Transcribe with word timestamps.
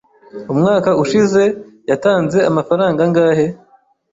Umwaka 0.53 0.89
ushize 1.03 1.43
yatanze 1.89 2.39
amafaranga 2.49 2.99
angahe? 3.07 3.45